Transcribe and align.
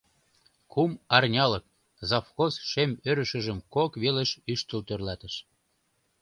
—Кум 0.71 0.91
арнялык!— 1.15 1.65
завхоз 2.09 2.53
шем 2.69 2.91
ӧрышыжым 3.09 3.59
кок 3.73 3.91
велыш 4.01 4.31
ӱштыл 4.51 4.81
тӧрлатыш. 4.87 5.35